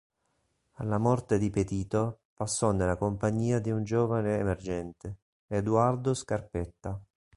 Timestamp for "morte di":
0.97-1.51